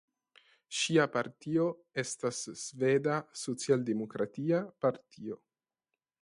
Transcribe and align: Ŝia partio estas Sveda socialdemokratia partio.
Ŝia 0.77 1.03
partio 1.15 1.65
estas 2.03 2.39
Sveda 2.63 3.19
socialdemokratia 3.43 4.63
partio. 4.87 5.39